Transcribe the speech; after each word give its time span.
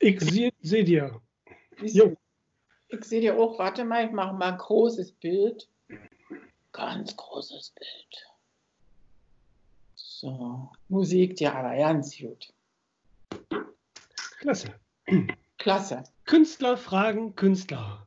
Ich 0.00 0.20
sehe 0.20 0.52
seh 0.60 0.84
dir. 0.84 1.20
Jo. 1.82 2.16
Ich 2.88 3.04
sehe 3.04 3.20
dir 3.20 3.38
auch, 3.38 3.58
warte 3.58 3.84
mal, 3.84 4.06
ich 4.06 4.12
mache 4.12 4.34
mal 4.34 4.52
ein 4.52 4.58
großes 4.58 5.12
Bild. 5.12 5.68
Ganz 6.72 7.16
großes 7.16 7.70
Bild. 7.70 8.26
So, 9.94 10.70
Musik, 10.88 11.40
ja, 11.40 11.54
aber 11.54 11.76
ganz 11.76 12.16
gut. 12.16 12.52
Klasse. 14.40 14.74
Klasse. 15.58 16.04
Künstler 16.24 16.76
fragen 16.76 17.34
Künstler. 17.34 18.06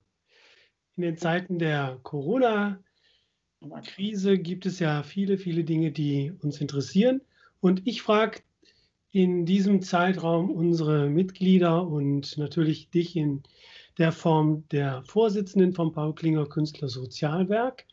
In 0.96 1.04
den 1.04 1.18
Zeiten 1.18 1.60
der 1.60 2.00
Corona-Krise 2.04 4.38
gibt 4.38 4.66
es 4.66 4.80
ja 4.80 5.04
viele, 5.04 5.38
viele 5.38 5.64
Dinge, 5.64 5.92
die 5.92 6.34
uns 6.42 6.62
interessieren. 6.62 7.22
Und 7.60 7.86
ich 7.88 8.02
frage 8.02 8.42
in 9.12 9.46
diesem 9.46 9.82
Zeitraum 9.82 10.50
unsere 10.50 11.10
Mitglieder 11.10 11.86
und 11.86 12.38
natürlich 12.38 12.90
dich 12.90 13.16
in 13.16 13.44
der 13.98 14.12
Form 14.12 14.68
der 14.70 15.04
Vorsitzenden 15.04 15.74
vom 15.74 15.92
Paul 15.92 16.16
Klinger 16.16 16.48
Künstler 16.48 16.88
Sozialwerk 16.88 17.86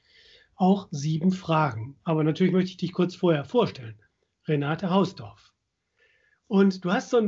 auch 0.55 0.89
sieben 0.91 1.33
Fragen. 1.33 1.97
Aber 2.05 2.25
natürlich 2.25 2.53
möchte 2.53 2.71
ich 2.71 2.77
dich 2.77 2.93
kurz 2.93 3.15
vorher 3.15 3.45
vorstellen. 3.45 3.99
Renate 4.47 4.91
Hausdorf. 4.91 5.53
Und 6.47 6.85
du 6.85 6.93
hast 6.93 7.11
so 7.11 7.19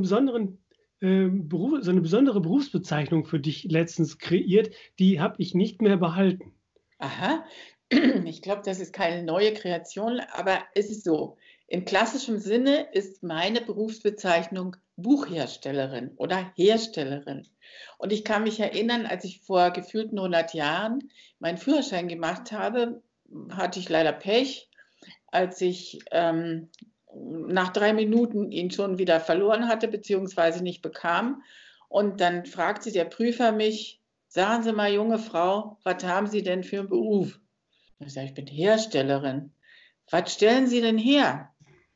ähm, 1.02 1.48
Beruf, 1.48 1.78
so 1.82 1.90
eine 1.90 2.00
besondere 2.00 2.40
Berufsbezeichnung 2.40 3.24
für 3.24 3.40
dich 3.40 3.64
letztens 3.64 4.18
kreiert, 4.18 4.70
die 4.98 5.20
habe 5.20 5.36
ich 5.38 5.54
nicht 5.54 5.80
mehr 5.82 5.96
behalten. 5.96 6.52
Aha. 6.98 7.44
Ich 8.24 8.40
glaube, 8.40 8.62
das 8.64 8.78
ist 8.78 8.92
keine 8.92 9.24
neue 9.24 9.52
Kreation, 9.52 10.20
aber 10.32 10.60
es 10.76 10.90
ist 10.90 11.02
so. 11.02 11.36
In 11.70 11.84
klassischem 11.84 12.40
Sinne 12.40 12.88
ist 12.90 13.22
meine 13.22 13.60
Berufsbezeichnung 13.60 14.76
Buchherstellerin 14.96 16.10
oder 16.16 16.50
Herstellerin. 16.56 17.46
Und 17.96 18.12
ich 18.12 18.24
kann 18.24 18.42
mich 18.42 18.58
erinnern, 18.58 19.06
als 19.06 19.22
ich 19.22 19.40
vor 19.42 19.70
gefühlten 19.70 20.18
100 20.18 20.52
Jahren 20.52 21.12
meinen 21.38 21.58
Führerschein 21.58 22.08
gemacht 22.08 22.50
habe, 22.50 23.00
hatte 23.50 23.78
ich 23.78 23.88
leider 23.88 24.10
Pech, 24.10 24.68
als 25.28 25.60
ich 25.60 26.00
ähm, 26.10 26.70
nach 27.14 27.72
drei 27.72 27.92
Minuten 27.92 28.50
ihn 28.50 28.72
schon 28.72 28.98
wieder 28.98 29.20
verloren 29.20 29.68
hatte, 29.68 29.86
beziehungsweise 29.86 30.64
nicht 30.64 30.82
bekam. 30.82 31.40
Und 31.88 32.20
dann 32.20 32.46
fragte 32.46 32.90
der 32.90 33.04
Prüfer 33.04 33.52
mich, 33.52 34.00
sagen 34.26 34.64
Sie 34.64 34.72
mal, 34.72 34.92
junge 34.92 35.20
Frau, 35.20 35.78
was 35.84 36.02
haben 36.02 36.26
Sie 36.26 36.42
denn 36.42 36.64
für 36.64 36.80
einen 36.80 36.88
Beruf? 36.88 37.38
Ich 38.00 38.12
sage, 38.12 38.26
ich 38.26 38.34
bin 38.34 38.48
Herstellerin. 38.48 39.52
Was 40.10 40.34
stellen 40.34 40.66
Sie 40.66 40.80
denn 40.80 40.98
her? 40.98 41.49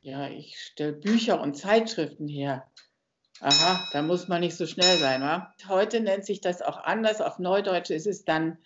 Ja, 0.05 0.29
ich 0.29 0.59
stelle 0.59 0.93
Bücher 0.93 1.41
und 1.41 1.57
Zeitschriften 1.57 2.27
her. 2.27 2.67
Aha, 3.39 3.83
da 3.91 4.03
muss 4.03 4.27
man 4.27 4.41
nicht 4.41 4.55
so 4.55 4.67
schnell 4.67 4.99
sein, 4.99 5.21
wa? 5.21 5.51
Heute 5.67 5.99
nennt 5.99 6.25
sich 6.25 6.41
das 6.41 6.61
auch 6.61 6.77
anders. 6.77 7.21
Auf 7.21 7.39
Neudeutsch 7.39 7.89
ist 7.89 8.05
es 8.05 8.23
dann 8.23 8.59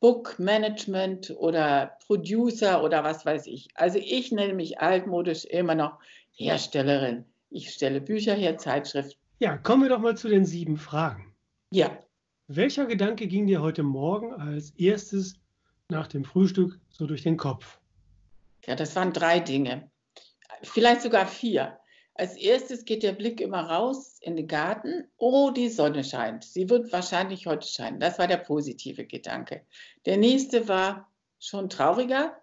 Book 0.00 0.38
Management 0.38 1.34
oder 1.38 1.96
Producer 2.06 2.84
oder 2.84 3.02
was 3.04 3.24
weiß 3.24 3.46
ich. 3.46 3.70
Also 3.74 3.98
ich 3.98 4.32
nenne 4.32 4.52
mich 4.52 4.80
altmodisch 4.80 5.46
immer 5.46 5.74
noch 5.74 5.98
Herstellerin. 6.32 7.24
Ich 7.48 7.70
stelle 7.70 8.02
Bücher 8.02 8.34
her, 8.34 8.58
Zeitschriften. 8.58 9.18
Ja, 9.38 9.56
kommen 9.56 9.84
wir 9.84 9.88
doch 9.88 9.98
mal 9.98 10.18
zu 10.18 10.28
den 10.28 10.44
sieben 10.44 10.76
Fragen. 10.76 11.34
Ja, 11.70 11.98
Welcher 12.48 12.84
Gedanke 12.84 13.28
ging 13.28 13.46
dir 13.46 13.62
heute 13.62 13.82
Morgen 13.82 14.34
als 14.34 14.72
erstes 14.72 15.36
nach 15.88 16.06
dem 16.06 16.26
Frühstück 16.26 16.78
so 16.90 17.06
durch 17.06 17.22
den 17.22 17.38
Kopf? 17.38 17.80
ja, 18.66 18.74
das 18.76 18.94
waren 18.94 19.14
drei 19.14 19.40
Dinge. 19.40 19.90
Vielleicht 20.62 21.02
sogar 21.02 21.26
vier. 21.26 21.78
Als 22.14 22.36
erstes 22.36 22.84
geht 22.84 23.02
der 23.02 23.12
Blick 23.12 23.40
immer 23.40 23.62
raus 23.62 24.18
in 24.20 24.36
den 24.36 24.46
Garten. 24.46 25.08
Oh, 25.16 25.50
die 25.50 25.68
Sonne 25.68 26.04
scheint. 26.04 26.44
Sie 26.44 26.68
wird 26.68 26.92
wahrscheinlich 26.92 27.46
heute 27.46 27.66
scheinen. 27.66 28.00
Das 28.00 28.18
war 28.18 28.26
der 28.26 28.36
positive 28.36 29.06
Gedanke. 29.06 29.64
Der 30.04 30.18
nächste 30.18 30.68
war 30.68 31.10
schon 31.38 31.70
trauriger. 31.70 32.38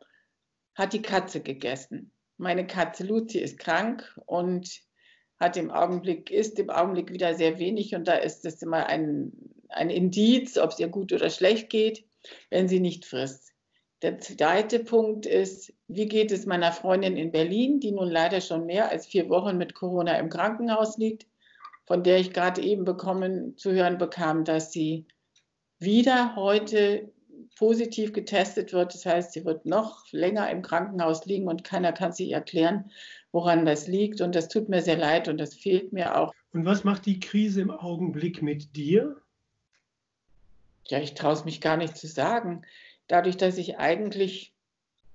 Hat 0.74 0.94
die 0.94 1.02
Katze 1.02 1.42
gegessen. 1.42 2.12
Meine 2.38 2.66
Katze 2.66 3.04
Luzi 3.04 3.40
ist 3.40 3.60
krank 3.60 4.20
und 4.26 4.82
hat 5.40 5.56
im 5.56 5.72
Augenblick, 5.72 6.32
isst 6.32 6.58
im 6.60 6.70
Augenblick 6.70 7.12
wieder 7.12 7.36
sehr 7.36 7.60
wenig 7.60 7.96
und 7.96 8.08
da 8.08 8.16
ist 8.16 8.46
es 8.46 8.62
immer 8.62 8.88
ein, 8.88 9.32
ein 9.70 9.90
Indiz, 9.90 10.58
ob 10.58 10.72
es 10.72 10.80
ihr 10.80 10.88
gut 10.88 11.14
oder 11.14 11.30
schlecht 11.30 11.70
geht, 11.70 12.06
wenn 12.50 12.68
sie 12.68 12.80
nicht 12.80 13.06
frisst. 13.06 13.49
Der 14.02 14.18
zweite 14.20 14.80
Punkt 14.80 15.26
ist, 15.26 15.74
wie 15.88 16.08
geht 16.08 16.32
es 16.32 16.46
meiner 16.46 16.72
Freundin 16.72 17.18
in 17.18 17.32
Berlin, 17.32 17.80
die 17.82 17.92
nun 17.92 18.10
leider 18.10 18.40
schon 18.40 18.66
mehr 18.66 18.90
als 18.90 19.08
vier 19.08 19.30
Wochen 19.30 19.58
mit 19.58 19.74
Corona 19.74 20.18
im 20.18 20.30
Krankenhaus 20.30 20.98
liegt, 20.98 21.28
von 21.86 22.04
der 22.04 22.20
ich 22.20 22.32
gerade 22.32 22.62
eben 22.62 22.86
bekommen, 22.86 23.58
zu 23.58 23.74
hören 23.74 23.98
bekam, 23.98 24.46
dass 24.46 24.72
sie 24.72 25.06
wieder 25.80 26.36
heute 26.36 27.12
positiv 27.58 28.14
getestet 28.14 28.72
wird. 28.72 28.94
Das 28.94 29.06
heißt, 29.06 29.34
sie 29.34 29.44
wird 29.44 29.66
noch 29.66 30.06
länger 30.12 30.50
im 30.50 30.62
Krankenhaus 30.62 31.26
liegen 31.26 31.48
und 31.48 31.66
keiner 31.66 31.92
kann 31.92 32.14
sich 32.14 32.32
erklären, 32.32 32.92
woran 33.34 33.66
das 33.66 33.88
liegt. 33.88 34.22
Und 34.22 34.34
das 34.34 34.48
tut 34.48 34.70
mir 34.70 34.82
sehr 34.82 34.98
leid 34.98 35.28
und 35.28 35.38
das 35.38 35.56
fehlt 35.56 35.92
mir 35.92 36.18
auch. 36.18 36.34
Und 36.54 36.66
was 36.66 36.86
macht 36.86 37.06
die 37.06 37.20
Krise 37.20 37.62
im 37.62 37.72
Augenblick 37.72 38.42
mit 38.42 38.76
dir? 38.78 39.18
Ja, 40.88 41.00
ich 41.00 41.14
traue 41.14 41.34
es 41.34 41.46
mich 41.46 41.60
gar 41.60 41.78
nicht 41.78 41.98
zu 41.98 42.08
sagen. 42.08 42.64
Dadurch, 43.10 43.38
dass 43.38 43.58
ich 43.58 43.78
eigentlich, 43.80 44.54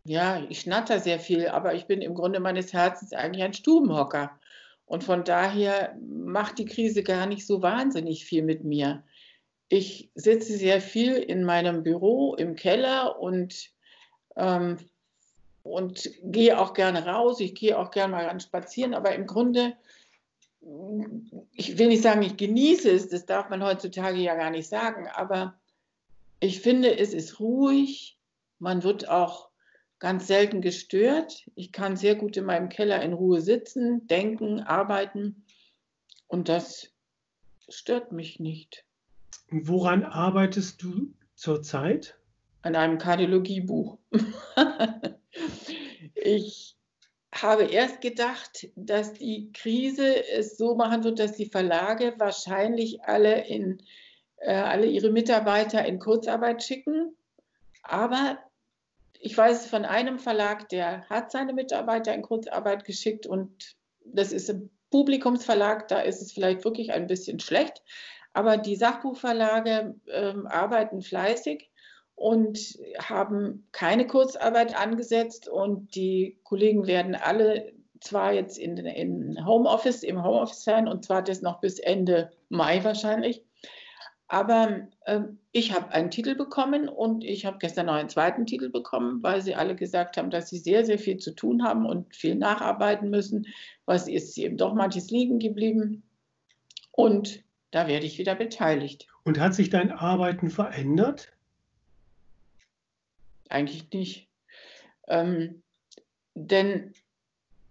ja, 0.05 0.43
ich 0.51 0.61
schnatter 0.61 1.01
sehr 1.01 1.21
viel, 1.21 1.49
aber 1.49 1.75
ich 1.75 1.87
bin 1.87 2.03
im 2.03 2.15
Grunde 2.15 2.41
meines 2.41 2.73
Herzens 2.73 3.13
eigentlich 3.13 3.45
ein 3.45 3.55
Stubenhocker. 3.55 4.39
Und 4.85 5.05
von 5.05 5.25
daher 5.25 5.97
macht 6.07 6.59
die 6.59 6.67
Krise 6.67 7.03
gar 7.03 7.27
nicht 7.27 7.47
so 7.47 7.63
wahnsinnig 7.63 8.27
viel 8.27 8.43
mit 8.43 8.65
mir. 8.65 9.03
Ich 9.69 10.11
sitze 10.15 10.59
sehr 10.59 10.81
viel 10.81 11.15
in 11.15 11.45
meinem 11.45 11.85
Büro 11.85 12.35
im 12.35 12.57
Keller 12.57 13.19
und, 13.21 13.71
ähm, 14.37 14.79
und 15.63 16.11
gehe 16.23 16.59
auch 16.59 16.75
gerne 16.75 17.07
raus. 17.07 17.41
Ich 17.41 17.55
gehe 17.55 17.79
auch 17.79 17.93
gerne 17.93 18.11
mal 18.11 18.27
ran 18.27 18.41
spazieren, 18.41 18.93
aber 18.93 19.15
im 19.15 19.27
Grunde, 19.27 19.75
ich 21.53 21.79
will 21.79 21.89
nicht 21.89 22.03
sagen, 22.03 22.23
ich 22.23 22.37
genieße 22.37 22.91
es, 22.91 23.09
das 23.09 23.25
darf 23.25 23.49
man 23.51 23.63
heutzutage 23.63 24.19
ja 24.19 24.35
gar 24.35 24.51
nicht 24.51 24.69
sagen, 24.69 25.09
aber 25.15 25.55
ich 26.45 26.61
finde, 26.61 26.99
es 26.99 27.15
ist 27.15 27.41
ruhig. 27.41 28.19
Man 28.59 28.83
wird 28.83 29.09
auch 29.09 29.51
ganz 29.99 30.27
selten 30.27 30.61
gestört. 30.61 31.49
Ich 31.55 31.73
kann 31.73 31.97
sehr 31.97 32.15
gut 32.15 32.37
in 32.37 32.45
meinem 32.45 32.69
Keller 32.69 33.03
in 33.03 33.15
Ruhe 33.15 33.41
sitzen, 33.41 34.07
denken, 34.07 34.61
arbeiten 34.61 35.45
und 36.27 36.49
das 36.49 36.93
stört 37.69 38.13
mich 38.13 38.41
nicht. 38.41 38.85
Woran 39.51 40.05
arbeitest 40.05 40.83
du 40.83 41.15
zurzeit? 41.35 42.19
An 42.63 42.77
einem 42.77 42.99
Kardiologiebuch. 42.99 43.99
ich 46.15 46.77
habe 47.33 47.65
erst 47.65 48.01
gedacht, 48.01 48.69
dass 48.77 49.15
die 49.15 49.51
Krise 49.53 50.27
es 50.29 50.57
so 50.57 50.75
machen 50.75 51.05
wird, 51.05 51.19
dass 51.19 51.33
die 51.33 51.49
Verlage 51.49 52.15
wahrscheinlich 52.19 53.03
alle, 53.03 53.47
in, 53.47 53.83
äh, 54.45 54.55
alle 54.55 54.87
ihre 54.87 55.11
Mitarbeiter 55.11 55.85
in 55.85 55.99
Kurzarbeit 55.99 56.63
schicken. 56.63 57.17
Aber 57.83 58.39
ich 59.19 59.37
weiß 59.37 59.67
von 59.67 59.85
einem 59.85 60.19
Verlag, 60.19 60.69
der 60.69 61.09
hat 61.09 61.31
seine 61.31 61.55
Mitarbeiter 61.55 62.15
in 62.15 62.23
Kurzarbeit 62.23 62.85
geschickt 62.85 63.27
und 63.27 63.77
das 64.05 64.33
ist 64.33 64.51
ein 64.51 64.71
Publikumsverlag, 64.91 65.89
da 65.89 66.01
ist 66.01 66.21
es 66.21 66.33
vielleicht 66.33 66.65
wirklich 66.65 66.93
ein 66.93 67.07
bisschen 67.07 67.41
schlecht. 67.41 67.83
Aber 68.35 68.59
die 68.59 68.77
Sachbuchverlage 68.77 69.95
ähm, 70.13 70.47
arbeiten 70.47 71.01
fleißig 71.01 71.71
und 72.15 72.79
haben 72.99 73.67
keine 73.73 74.07
Kurzarbeit 74.07 74.79
angesetzt 74.79 75.49
und 75.49 75.95
die 75.95 76.39
Kollegen 76.45 76.87
werden 76.87 77.15
alle 77.15 77.73
zwar 78.01 78.35
jetzt 78.35 78.59
in, 78.59 78.77
in 78.77 79.47
Homeoffice, 79.47 80.03
im 80.03 80.23
Homeoffice 80.23 80.65
sein 80.65 80.87
und 80.87 81.05
zwar 81.05 81.23
das 81.23 81.41
noch 81.41 81.61
bis 81.61 81.79
Ende 81.79 82.31
Mai 82.51 82.85
wahrscheinlich. 82.85 83.43
Aber 84.29 84.89
äh, 85.05 85.21
ich 85.53 85.75
habe 85.75 85.93
einen 85.93 86.11
Titel 86.11 86.35
bekommen 86.35 86.89
und 86.89 87.25
ich 87.25 87.45
habe 87.45 87.59
gestern 87.59 87.87
noch 87.87 87.95
einen 87.95 88.09
zweiten 88.09 88.47
Titel 88.47 88.71
bekommen, 88.71 89.23
weil 89.23 89.43
sie 89.43 89.55
alle 89.55 89.77
gesagt 89.77 90.17
haben, 90.17 90.31
dass 90.31 90.49
sie 90.49 90.59
sehr, 90.59 90.85
sehr 90.85 90.99
viel 90.99 91.19
zu 91.19 91.33
tun 91.33 91.63
haben 91.63 91.87
und 91.87 92.15
viel 92.17 92.35
nacharbeiten 92.35 93.11
müssen. 93.11 93.47
Was 93.85 94.09
ist 94.09 94.37
eben 94.39 94.57
doch 94.57 94.75
manches 94.75 95.11
liegen 95.11 95.39
geblieben. 95.39 96.03
Und 96.91 97.45
da 97.71 97.87
werde 97.87 98.07
ich 98.07 98.19
wieder 98.19 98.35
beteiligt. 98.35 99.09
Und 99.25 99.39
hat 99.41 99.55
sich 99.55 99.69
dein 99.69 99.91
Arbeiten 99.91 100.49
verändert? 100.49 101.33
Eigentlich 103.49 103.91
nicht. 103.93 104.29
Ähm, 105.09 105.63
denn 106.35 106.95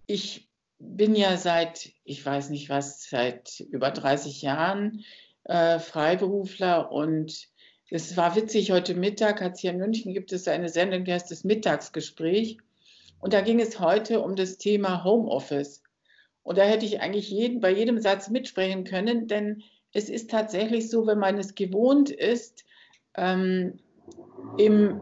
ich 0.08 0.50
bin 0.80 1.16
ja 1.16 1.38
seit, 1.38 1.92
ich 2.04 2.26
weiß 2.26 2.50
nicht 2.50 2.70
was, 2.70 3.10
seit 3.10 3.60
über 3.60 3.92
30 3.92 4.42
Jahren 4.42 5.04
äh, 5.46 5.80
Freiberufler 5.80 6.92
und 6.92 7.48
es 7.90 8.18
war 8.18 8.36
witzig, 8.36 8.72
heute 8.72 8.96
Mittag 8.96 9.40
hat 9.40 9.54
es 9.54 9.60
hier 9.60 9.70
in 9.70 9.78
München 9.78 10.14
gibt 10.14 10.34
es 10.34 10.48
eine 10.48 10.70
Sendung, 10.70 11.06
die 11.06 11.14
heißt 11.14 11.30
das 11.30 11.44
Mittagsgespräch. 11.44 12.58
Und 13.20 13.34
da 13.34 13.42
ging 13.42 13.60
es 13.60 13.80
heute 13.80 14.22
um 14.22 14.36
das 14.36 14.58
Thema 14.58 15.04
Homeoffice. 15.04 15.84
Und 16.42 16.58
da 16.58 16.64
hätte 16.64 16.86
ich 16.86 17.02
eigentlich 17.02 17.30
jeden, 17.30 17.62
bei 17.62 17.72
jedem 17.72 18.00
Satz 18.00 18.30
mitsprechen 18.30 18.84
können, 18.84 19.28
denn 19.28 19.64
es 19.94 20.10
ist 20.10 20.32
tatsächlich 20.32 20.90
so, 20.90 21.06
wenn 21.06 21.20
man 21.20 21.38
es 21.38 21.54
gewohnt 21.54 22.10
ist, 22.10 22.66
ähm, 23.16 23.80
im 24.58 25.02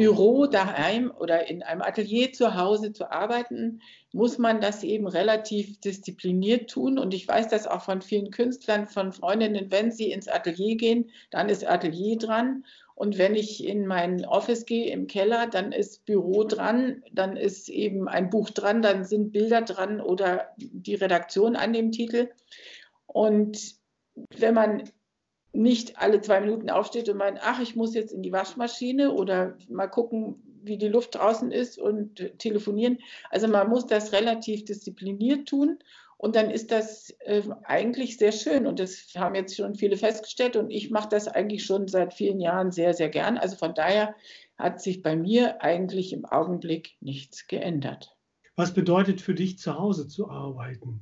Büro 0.00 0.46
daheim 0.46 1.12
oder 1.14 1.50
in 1.50 1.62
einem 1.62 1.82
Atelier 1.82 2.32
zu 2.32 2.54
Hause 2.54 2.94
zu 2.94 3.12
arbeiten, 3.12 3.82
muss 4.12 4.38
man 4.38 4.62
das 4.62 4.82
eben 4.82 5.06
relativ 5.06 5.78
diszipliniert 5.78 6.70
tun. 6.70 6.98
Und 6.98 7.12
ich 7.12 7.28
weiß 7.28 7.48
das 7.48 7.66
auch 7.66 7.82
von 7.82 8.00
vielen 8.00 8.30
Künstlern, 8.30 8.86
von 8.86 9.12
Freundinnen, 9.12 9.70
wenn 9.70 9.92
sie 9.92 10.10
ins 10.10 10.26
Atelier 10.26 10.78
gehen, 10.78 11.10
dann 11.30 11.50
ist 11.50 11.68
Atelier 11.68 12.16
dran. 12.16 12.64
Und 12.94 13.18
wenn 13.18 13.34
ich 13.34 13.62
in 13.62 13.86
mein 13.86 14.24
Office 14.24 14.64
gehe 14.64 14.90
im 14.90 15.06
Keller, 15.06 15.46
dann 15.46 15.70
ist 15.70 16.06
Büro 16.06 16.44
dran, 16.44 17.02
dann 17.12 17.36
ist 17.36 17.68
eben 17.68 18.08
ein 18.08 18.30
Buch 18.30 18.48
dran, 18.48 18.80
dann 18.80 19.04
sind 19.04 19.32
Bilder 19.32 19.60
dran 19.60 20.00
oder 20.00 20.48
die 20.56 20.94
Redaktion 20.94 21.56
an 21.56 21.74
dem 21.74 21.92
Titel. 21.92 22.30
Und 23.04 23.74
wenn 24.34 24.54
man 24.54 24.84
nicht 25.52 25.98
alle 25.98 26.20
zwei 26.20 26.40
Minuten 26.40 26.70
aufsteht 26.70 27.08
und 27.08 27.16
meint, 27.16 27.40
ach, 27.42 27.60
ich 27.60 27.74
muss 27.76 27.94
jetzt 27.94 28.12
in 28.12 28.22
die 28.22 28.32
Waschmaschine 28.32 29.12
oder 29.12 29.56
mal 29.68 29.88
gucken, 29.88 30.42
wie 30.62 30.78
die 30.78 30.88
Luft 30.88 31.14
draußen 31.14 31.50
ist 31.50 31.78
und 31.78 32.38
telefonieren. 32.38 32.98
Also 33.30 33.48
man 33.48 33.68
muss 33.68 33.86
das 33.86 34.12
relativ 34.12 34.64
diszipliniert 34.64 35.48
tun 35.48 35.78
und 36.16 36.36
dann 36.36 36.50
ist 36.50 36.70
das 36.70 37.16
äh, 37.20 37.42
eigentlich 37.64 38.18
sehr 38.18 38.32
schön 38.32 38.66
und 38.66 38.78
das 38.78 39.06
haben 39.16 39.34
jetzt 39.34 39.56
schon 39.56 39.74
viele 39.74 39.96
festgestellt 39.96 40.54
und 40.56 40.70
ich 40.70 40.90
mache 40.90 41.08
das 41.08 41.28
eigentlich 41.28 41.64
schon 41.64 41.88
seit 41.88 42.12
vielen 42.12 42.40
Jahren 42.40 42.72
sehr, 42.72 42.92
sehr 42.92 43.08
gern. 43.08 43.38
Also 43.38 43.56
von 43.56 43.74
daher 43.74 44.14
hat 44.58 44.82
sich 44.82 45.02
bei 45.02 45.16
mir 45.16 45.62
eigentlich 45.62 46.12
im 46.12 46.26
Augenblick 46.26 46.96
nichts 47.00 47.46
geändert. 47.46 48.14
Was 48.56 48.74
bedeutet 48.74 49.22
für 49.22 49.34
dich, 49.34 49.58
zu 49.58 49.78
Hause 49.78 50.06
zu 50.06 50.28
arbeiten? 50.28 51.00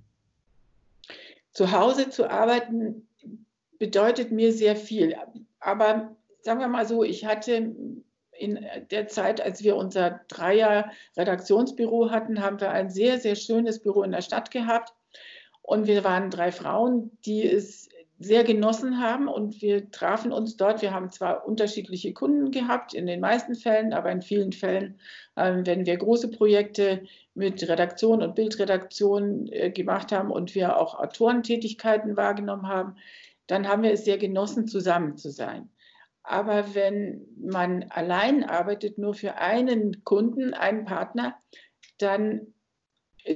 Zu 1.51 1.73
Hause 1.73 2.11
zu 2.11 2.31
arbeiten 2.31 3.08
bedeutet 3.79 4.33
mir 4.33 4.53
sehr 4.53 4.77
viel. 4.77 5.17
Aber 5.61 6.17
sagen 6.43 6.61
wir 6.61 6.69
mal 6.69 6.87
so, 6.87 7.03
ich 7.05 7.25
hatte 7.25 7.75
in 8.33 8.67
der 8.91 9.09
Zeit, 9.09 9.41
als 9.41 9.63
wir 9.65 9.77
unser 9.77 10.21
Dreier-Redaktionsbüro 10.29 12.11
hatten, 12.11 12.41
haben 12.41 12.61
wir 12.61 12.71
ein 12.71 12.91
sehr, 12.91 13.19
sehr 13.19 13.35
schönes 13.35 13.83
Büro 13.83 14.03
in 14.03 14.13
der 14.13 14.23
Stadt 14.23 14.51
gehabt. 14.51 14.95
Und 15.63 15.87
wir 15.87 16.05
waren 16.05 16.31
drei 16.31 16.53
Frauen, 16.53 17.11
die 17.27 17.47
es 17.47 17.89
sehr 18.21 18.43
genossen 18.43 19.01
haben 19.01 19.29
und 19.29 19.63
wir 19.63 19.91
trafen 19.91 20.33
uns 20.33 20.57
dort. 20.57 20.83
Wir 20.83 20.93
haben 20.93 21.11
zwar 21.11 21.47
unterschiedliche 21.47 22.13
Kunden 22.13 22.51
gehabt, 22.51 22.93
in 22.93 23.07
den 23.07 23.21
meisten 23.21 23.55
Fällen, 23.55 23.93
aber 23.93 24.11
in 24.11 24.23
vielen 24.23 24.53
Fällen, 24.53 24.99
äh, 25.37 25.55
wenn 25.65 25.87
wir 25.87 25.97
große 25.97 26.31
Projekte 26.31 27.03
mit 27.35 27.69
Redaktion 27.69 28.23
und 28.23 28.35
Bildredaktion 28.35 29.49
äh, 29.53 29.71
gemacht 29.71 30.11
haben 30.11 30.33
und 30.33 30.55
wir 30.57 30.79
auch 30.79 30.99
Autorentätigkeiten 30.99 32.17
wahrgenommen 32.17 32.67
haben, 32.67 32.97
dann 33.49 33.67
haben 33.67 33.83
wir 33.83 33.93
es 33.93 34.05
sehr 34.05 34.19
genossen, 34.19 34.69
zusammen 34.69 35.17
zu 35.17 35.31
sein. 35.31 35.69
Aber 36.23 36.75
wenn 36.75 37.27
man 37.41 37.85
allein 37.91 38.45
arbeitet, 38.45 38.99
nur 38.99 39.15
für 39.15 39.37
einen 39.37 40.05
Kunden, 40.05 40.55
einen 40.55 40.85
Partner, 40.85 41.37
dann 41.97 42.55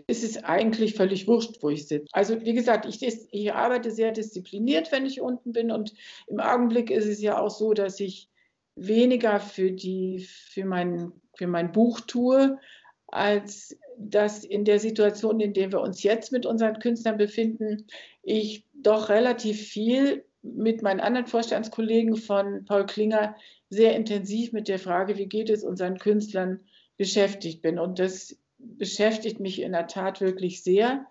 ist 0.07 0.23
es 0.23 0.43
eigentlich 0.45 0.95
völlig 0.95 1.27
wurscht, 1.27 1.63
wo 1.63 1.71
ich 1.71 1.89
sitze. 1.89 2.07
Also 2.13 2.41
wie 2.43 2.53
gesagt, 2.53 2.87
ich, 2.87 3.03
ich, 3.03 3.53
arbeite 3.53 3.91
sehr 3.91 4.13
diszipliniert, 4.13 4.93
wenn 4.93 5.07
ich 5.07 5.21
unten 5.21 5.53
bin. 5.53 5.71
Und 5.71 5.95
im 6.27 6.41
Augenblick 6.41 6.91
ist 6.91 7.07
es 7.07 7.21
ja 7.21 7.39
auch 7.39 7.51
so, 7.51 7.73
dass 7.73 7.99
ich 8.01 8.29
weniger 8.77 9.41
für, 9.41 9.71
die, 9.71 10.21
für, 10.21 10.65
mein, 10.65 11.13
für 11.37 11.47
mein 11.47 11.73
Buch 11.73 12.01
tue, 12.01 12.59
als 13.07 13.77
dass 13.99 14.45
in 14.45 14.65
der 14.65 14.79
Situation, 14.79 15.41
in 15.41 15.53
der 15.53 15.73
wir 15.73 15.81
uns 15.81 16.03
jetzt 16.03 16.33
mit 16.33 16.47
unseren 16.47 16.79
Künstlern 16.79 17.19
befinden, 17.19 17.87
ich 18.23 18.67
doch 18.73 19.09
relativ 19.09 19.61
viel 19.61 20.25
mit 20.43 20.83
meinen 20.83 21.01
anderen 21.01 21.27
Vorstandskollegen 21.27 22.17
von 22.17 22.65
Paul 22.65 22.87
Klinger 22.87 23.37
sehr 23.71 23.95
intensiv 23.95 24.53
mit 24.53 24.69
der 24.69 24.79
Frage, 24.79 25.17
wie 25.17 25.27
geht 25.27 25.51
es 25.51 25.65
unseren 25.65 25.99
Künstlern 25.99 26.61
beschäftigt 26.97 27.63
bin. 27.63 27.79
Und 27.79 27.99
das 27.99 28.37
beschäftigt 28.59 29.41
mich 29.41 29.63
in 29.63 29.73
der 29.73 29.87
Tat 29.87 30.21
wirklich 30.21 30.63
sehr. 30.63 31.07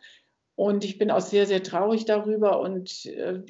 Und 0.55 0.83
ich 0.83 0.97
bin 0.97 1.11
auch 1.11 1.21
sehr, 1.21 1.47
sehr 1.47 1.63
traurig 1.63 2.05
darüber 2.05 2.59
und 2.59 3.05
äh, 3.05 3.41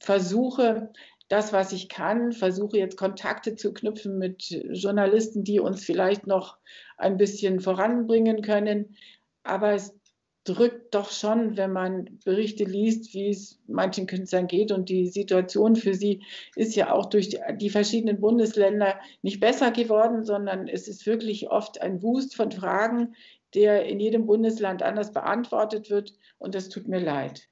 versuche 0.00 0.90
das, 1.28 1.52
was 1.52 1.72
ich 1.72 1.88
kann, 1.88 2.32
versuche 2.32 2.78
jetzt 2.78 2.96
Kontakte 2.96 3.54
zu 3.54 3.72
knüpfen 3.72 4.18
mit 4.18 4.50
Journalisten, 4.72 5.44
die 5.44 5.60
uns 5.60 5.84
vielleicht 5.84 6.26
noch 6.26 6.56
ein 6.96 7.18
bisschen 7.18 7.60
voranbringen 7.60 8.42
können. 8.42 8.96
Aber 9.44 9.74
es 9.74 9.99
drückt 10.44 10.94
doch 10.94 11.10
schon, 11.10 11.56
wenn 11.56 11.72
man 11.72 12.18
Berichte 12.24 12.64
liest, 12.64 13.12
wie 13.12 13.30
es 13.30 13.60
manchen 13.66 14.06
Künstlern 14.06 14.46
geht. 14.46 14.72
Und 14.72 14.88
die 14.88 15.06
Situation 15.06 15.76
für 15.76 15.94
sie 15.94 16.22
ist 16.56 16.74
ja 16.74 16.92
auch 16.92 17.06
durch 17.06 17.28
die, 17.28 17.38
die, 17.56 17.70
verschiedenen 17.70 18.20
Bundesländer 18.20 18.98
nicht 19.22 19.40
besser 19.40 19.70
geworden, 19.70 20.24
sondern 20.24 20.66
es 20.66 20.88
ist 20.88 21.06
wirklich 21.06 21.50
oft 21.50 21.80
ein 21.80 22.02
Wust 22.02 22.34
von 22.34 22.50
Fragen, 22.52 23.14
der 23.54 23.84
in 23.86 24.00
jedem 24.00 24.26
Bundesland 24.26 24.82
anders 24.82 25.12
beantwortet 25.12 25.90
wird. 25.90 26.14
Und 26.38 26.54
das 26.54 26.68
tut 26.68 26.88
mir 26.88 27.00
leid. 27.00 27.48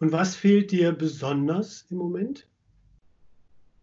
Und 0.00 0.12
was 0.12 0.36
fehlt 0.36 0.70
dir 0.72 0.92
besonders 0.92 1.86
im 1.90 1.98
Moment? 1.98 2.46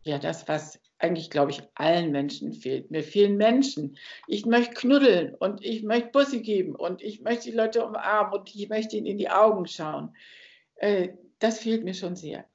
Ja, 0.03 0.19
das, 0.19 0.47
was 0.47 0.79
eigentlich, 0.97 1.30
glaube 1.30 1.51
ich, 1.51 1.62
allen 1.75 2.12
Menschen 2.12 2.53
fehlt. 2.53 2.89
Mir 2.89 3.03
fehlen 3.03 3.38
Menschen. 3.38 3.97
Ich 4.27 4.45
möchte 4.45 4.74
knuddeln 4.75 5.36
und 5.36 5.63
ich 5.63 5.83
möchte 5.83 6.09
Bussi 6.09 6.42
geben 6.42 6.75
und 6.75 7.01
ich 7.01 7.21
möchte 7.21 7.50
die 7.50 7.56
Leute 7.56 7.86
umarmen 7.86 8.39
und 8.39 8.56
ich 8.56 8.69
möchte 8.69 8.97
ihnen 8.97 9.06
in 9.06 9.18
die 9.18 9.30
Augen 9.30 9.68
schauen. 9.68 10.15
Äh, 10.75 11.09
das 11.39 11.59
fehlt 11.59 11.83
mir 11.83 11.94
schon 11.94 12.15
sehr. 12.15 12.45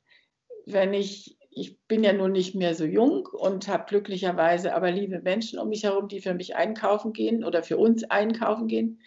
Wenn 0.65 0.95
ich, 0.95 1.37
ich 1.51 1.79
bin 1.87 2.03
ja 2.03 2.13
nun 2.13 2.33
nicht 2.33 2.55
mehr 2.55 2.75
so 2.75 2.85
jung 2.85 3.27
und 3.27 3.69
habe 3.69 3.85
glücklicherweise 3.87 4.75
aber 4.75 4.91
liebe 4.91 5.21
Menschen 5.21 5.59
um 5.59 5.69
mich 5.69 5.85
herum, 5.85 6.09
die 6.09 6.21
für 6.21 6.35
mich 6.35 6.57
einkaufen 6.57 7.13
gehen 7.13 7.45
oder 7.45 7.63
für 7.63 7.77
uns 7.77 8.05
einkaufen 8.05 8.69
gehen. 8.69 9.01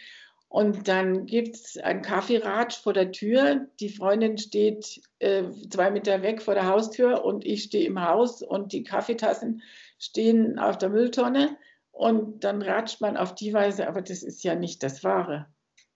Und 0.53 0.87
dann 0.87 1.25
gibt 1.25 1.55
es 1.55 1.77
ein 1.79 2.03
Kaffeeratsch 2.03 2.77
vor 2.79 2.93
der 2.93 3.11
Tür. 3.11 3.67
Die 3.79 3.89
Freundin 3.89 4.37
steht 4.37 5.01
äh, 5.17 5.45
zwei 5.71 5.89
Meter 5.89 6.21
weg 6.21 6.43
vor 6.43 6.53
der 6.53 6.67
Haustür 6.67 7.25
und 7.25 7.43
ich 7.43 7.63
stehe 7.63 7.87
im 7.87 7.99
Haus 7.99 8.43
und 8.43 8.71
die 8.71 8.83
Kaffeetassen 8.83 9.63
stehen 9.97 10.59
auf 10.59 10.77
der 10.77 10.89
Mülltonne. 10.89 11.57
Und 11.91 12.43
dann 12.43 12.61
ratscht 12.61 13.01
man 13.01 13.17
auf 13.17 13.33
die 13.33 13.51
Weise, 13.51 13.87
aber 13.87 14.03
das 14.03 14.21
ist 14.21 14.43
ja 14.43 14.53
nicht 14.53 14.83
das 14.83 15.03
Wahre. 15.03 15.47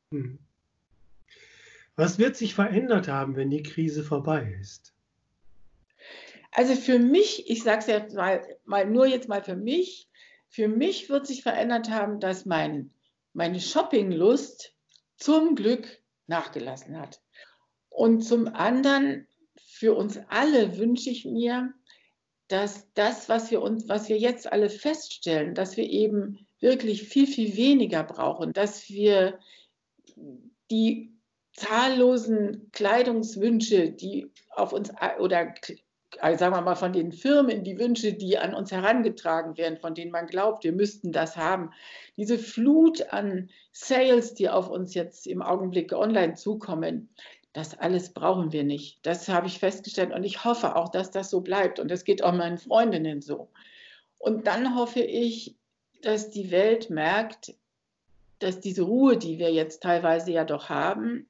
Hm. 0.10 0.40
Was 1.96 2.18
wird 2.18 2.36
sich 2.36 2.56
verändert 2.56 3.08
haben, 3.08 3.36
wenn 3.36 3.52
die 3.52 3.62
Krise 3.62 4.04
vorbei 4.04 4.58
ist? 4.60 4.92
Also 6.52 6.74
für 6.74 6.98
mich, 6.98 7.48
ich 7.48 7.62
sage 7.62 7.82
es 7.82 7.86
jetzt 7.86 8.16
mal, 8.16 8.42
mal 8.66 8.88
nur 8.90 9.06
jetzt 9.06 9.30
mal 9.30 9.44
für 9.44 9.56
mich, 9.56 10.10
für 10.50 10.68
mich 10.68 11.12
wird 11.12 11.28
sich 11.28 11.44
verändert 11.44 11.92
haben, 11.92 12.20
dass 12.20 12.48
mein 12.48 12.90
meine 13.38 13.60
Shoppinglust 13.60 14.74
zum 15.16 15.54
Glück 15.54 16.02
nachgelassen 16.26 17.00
hat. 17.00 17.22
Und 17.88 18.22
zum 18.22 18.48
anderen, 18.48 19.28
für 19.56 19.94
uns 19.94 20.20
alle 20.28 20.80
wünsche 20.80 21.12
ich 21.12 21.24
mir, 21.24 21.72
dass 22.48 22.92
das, 22.96 23.30
was 23.30 23.52
wir 23.52 23.62
uns, 23.62 23.88
was 23.88 24.10
wir 24.10 24.18
jetzt 24.18 24.52
alle 24.52 24.72
feststellen, 24.72 25.54
dass 25.54 25.78
wir 25.78 25.88
eben 25.88 26.48
wirklich 26.60 27.04
viel, 27.04 27.28
viel 27.28 27.56
weniger 27.56 28.04
brauchen, 28.04 28.54
dass 28.54 28.90
wir 28.90 29.38
die 30.72 31.16
zahllosen 31.54 32.72
Kleidungswünsche, 32.72 33.92
die 33.92 34.32
auf 34.50 34.74
uns 34.74 34.92
oder 35.20 35.54
sagen 36.22 36.56
wir 36.56 36.62
mal, 36.62 36.76
von 36.76 36.94
den 36.94 37.12
Firmen, 37.12 37.64
die 37.64 37.78
Wünsche, 37.78 38.14
die 38.14 38.38
an 38.38 38.54
uns 38.54 38.72
herangetragen 38.72 39.58
werden, 39.58 39.78
von 39.78 39.94
denen 39.94 40.12
man 40.12 40.28
glaubt, 40.28 40.64
wir 40.64 40.72
müssten 40.72 41.12
das 41.12 41.36
haben. 41.36 41.72
Diese 42.16 42.38
Flut 42.38 43.14
an 43.14 43.50
Sales, 43.72 44.34
die 44.34 44.50
auf 44.50 44.70
uns 44.70 44.94
jetzt 44.94 45.28
im 45.28 45.42
Augenblick 45.42 45.94
online 45.94 46.36
zukommen, 46.36 47.10
das 47.54 47.78
alles 47.78 48.14
brauchen 48.14 48.52
wir 48.52 48.64
nicht. 48.64 49.00
Das 49.04 49.28
habe 49.30 49.48
ich 49.48 49.60
festgestellt 49.60 50.14
und 50.14 50.24
ich 50.24 50.44
hoffe 50.44 50.76
auch, 50.76 50.90
dass 50.90 51.12
das 51.12 51.30
so 51.30 51.42
bleibt. 51.42 51.80
Und 51.80 51.90
das 51.90 52.04
geht 52.04 52.24
auch 52.24 52.34
meinen 52.34 52.60
Freundinnen 52.60 53.22
so. 53.22 53.50
Und 54.20 54.48
dann 54.48 54.76
hoffe 54.76 55.00
ich, 55.00 55.56
dass 56.02 56.30
die 56.30 56.52
Welt 56.52 56.90
merkt, 56.90 57.56
dass 58.40 58.60
diese 58.60 58.84
Ruhe, 58.84 59.18
die 59.18 59.40
wir 59.40 59.52
jetzt 59.52 59.82
teilweise 59.82 60.32
ja 60.32 60.46
doch 60.46 60.70
haben, 60.70 61.28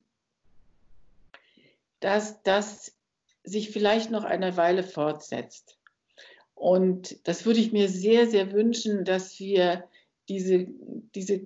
dass 2.01 2.43
das 2.43 2.96
sich 3.47 3.71
vielleicht 3.71 4.11
noch 4.11 4.23
eine 4.23 4.57
Weile 4.57 4.83
fortsetzt. 4.83 5.77
Und 6.53 7.27
das 7.27 7.45
würde 7.45 7.59
ich 7.59 7.71
mir 7.71 7.87
sehr, 7.87 8.27
sehr 8.27 8.51
wünschen, 8.51 9.05
dass 9.05 9.39
wir 9.39 9.83
diese, 10.27 10.67
diese, 11.15 11.41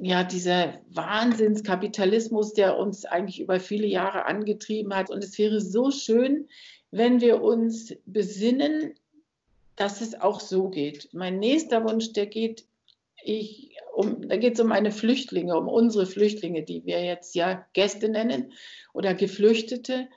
ja, 0.00 0.24
dieser 0.24 0.80
Wahnsinnskapitalismus, 0.90 2.52
der 2.52 2.76
uns 2.76 3.04
eigentlich 3.04 3.40
über 3.40 3.60
viele 3.60 3.86
Jahre 3.86 4.26
angetrieben 4.26 4.94
hat. 4.94 5.10
Und 5.10 5.24
es 5.24 5.38
wäre 5.38 5.60
so 5.60 5.90
schön, 5.90 6.48
wenn 6.90 7.20
wir 7.20 7.42
uns 7.42 7.94
besinnen, 8.06 8.94
dass 9.76 10.00
es 10.00 10.20
auch 10.20 10.40
so 10.40 10.68
geht. 10.68 11.08
Mein 11.12 11.38
nächster 11.38 11.84
Wunsch, 11.84 12.12
der 12.12 12.26
geht 12.26 12.66
ich, 13.22 13.76
um, 13.94 14.28
da 14.28 14.36
geht 14.36 14.54
es 14.54 14.60
um 14.60 14.68
meine 14.68 14.90
Flüchtlinge, 14.90 15.56
um 15.56 15.68
unsere 15.68 16.06
Flüchtlinge, 16.06 16.62
die 16.62 16.84
wir 16.86 17.04
jetzt 17.04 17.34
ja 17.34 17.66
Gäste 17.72 18.08
nennen 18.08 18.52
oder 18.92 19.14
Geflüchtete. 19.14 20.08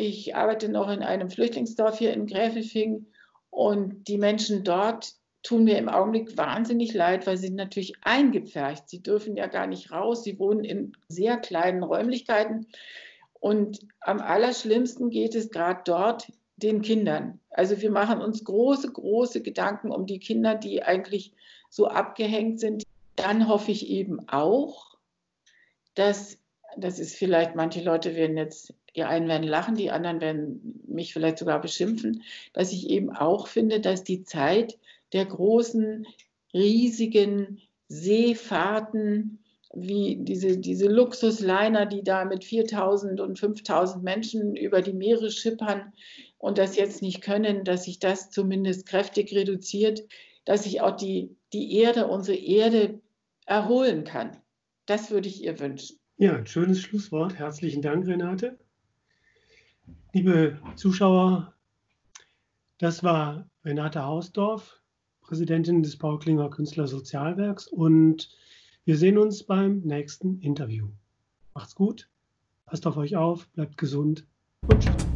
Ich 0.00 0.36
arbeite 0.36 0.68
noch 0.68 0.88
in 0.88 1.02
einem 1.02 1.28
Flüchtlingsdorf 1.28 1.98
hier 1.98 2.12
in 2.12 2.28
Gräfelfing 2.28 3.06
und 3.50 4.06
die 4.06 4.16
Menschen 4.16 4.62
dort 4.62 5.14
tun 5.42 5.64
mir 5.64 5.76
im 5.76 5.88
Augenblick 5.88 6.36
wahnsinnig 6.36 6.94
leid, 6.94 7.26
weil 7.26 7.36
sie 7.36 7.50
natürlich 7.50 7.94
eingepfercht. 8.02 8.88
Sie 8.88 9.02
dürfen 9.02 9.34
ja 9.34 9.48
gar 9.48 9.66
nicht 9.66 9.90
raus. 9.90 10.22
Sie 10.22 10.38
wohnen 10.38 10.62
in 10.62 10.92
sehr 11.08 11.36
kleinen 11.36 11.82
Räumlichkeiten. 11.82 12.68
Und 13.32 13.80
am 13.98 14.20
allerschlimmsten 14.20 15.10
geht 15.10 15.34
es 15.34 15.50
gerade 15.50 15.80
dort 15.84 16.32
den 16.54 16.80
Kindern. 16.80 17.40
Also 17.50 17.80
wir 17.80 17.90
machen 17.90 18.20
uns 18.20 18.44
große, 18.44 18.92
große 18.92 19.42
Gedanken 19.42 19.90
um 19.90 20.06
die 20.06 20.20
Kinder, 20.20 20.54
die 20.54 20.84
eigentlich 20.84 21.32
so 21.70 21.88
abgehängt 21.88 22.60
sind. 22.60 22.84
Dann 23.16 23.48
hoffe 23.48 23.72
ich 23.72 23.88
eben 23.88 24.28
auch, 24.28 24.96
dass, 25.96 26.37
das 26.76 26.98
ist 26.98 27.16
vielleicht, 27.16 27.54
manche 27.54 27.82
Leute 27.82 28.14
werden 28.14 28.36
jetzt, 28.36 28.74
die 28.94 29.04
einen 29.04 29.28
werden 29.28 29.46
lachen, 29.46 29.74
die 29.74 29.90
anderen 29.90 30.20
werden 30.20 30.82
mich 30.86 31.12
vielleicht 31.12 31.38
sogar 31.38 31.60
beschimpfen, 31.60 32.22
dass 32.52 32.72
ich 32.72 32.90
eben 32.90 33.10
auch 33.10 33.46
finde, 33.48 33.80
dass 33.80 34.04
die 34.04 34.24
Zeit 34.24 34.78
der 35.12 35.24
großen, 35.24 36.06
riesigen 36.52 37.60
Seefahrten, 37.88 39.38
wie 39.74 40.16
diese, 40.16 40.58
diese 40.58 40.88
Luxusliner, 40.88 41.86
die 41.86 42.02
da 42.02 42.24
mit 42.24 42.44
4000 42.44 43.20
und 43.20 43.38
5000 43.38 44.02
Menschen 44.02 44.56
über 44.56 44.82
die 44.82 44.94
Meere 44.94 45.30
schippern 45.30 45.92
und 46.38 46.58
das 46.58 46.76
jetzt 46.76 47.02
nicht 47.02 47.20
können, 47.20 47.64
dass 47.64 47.84
sich 47.84 47.98
das 47.98 48.30
zumindest 48.30 48.86
kräftig 48.86 49.32
reduziert, 49.34 50.04
dass 50.44 50.64
sich 50.64 50.80
auch 50.80 50.96
die, 50.96 51.36
die 51.52 51.76
Erde, 51.76 52.06
unsere 52.06 52.38
Erde 52.38 53.00
erholen 53.44 54.04
kann. 54.04 54.36
Das 54.86 55.10
würde 55.10 55.28
ich 55.28 55.42
ihr 55.42 55.60
wünschen. 55.60 55.98
Ja, 56.20 56.34
ein 56.34 56.48
schönes 56.48 56.80
Schlusswort. 56.80 57.38
Herzlichen 57.38 57.80
Dank, 57.80 58.08
Renate. 58.08 58.58
Liebe 60.12 60.60
Zuschauer, 60.74 61.54
das 62.78 63.04
war 63.04 63.48
Renate 63.64 64.04
Hausdorf, 64.04 64.80
Präsidentin 65.20 65.84
des 65.84 65.96
Paul 65.96 66.18
Klinger 66.18 66.50
Künstlersozialwerks 66.50 67.68
und 67.68 68.36
wir 68.84 68.96
sehen 68.96 69.16
uns 69.16 69.44
beim 69.44 69.78
nächsten 69.82 70.40
Interview. 70.40 70.88
Macht's 71.54 71.76
gut, 71.76 72.10
passt 72.66 72.84
auf 72.88 72.96
euch 72.96 73.14
auf, 73.14 73.46
bleibt 73.50 73.78
gesund 73.78 74.26
und 74.62 74.82
tschüss. 74.82 75.07